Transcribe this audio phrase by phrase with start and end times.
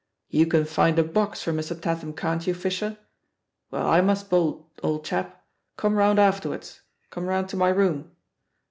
[0.31, 2.97] "You can find a box for Mr, Tatham, can't you, Fischer?
[3.69, 5.45] Well, I must bolt, old chap!
[5.77, 6.81] Come roimd afterwards;
[7.11, 8.09] come round to my room.